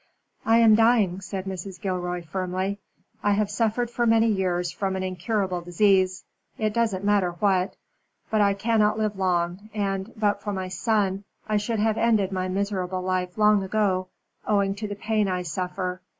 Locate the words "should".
11.57-11.77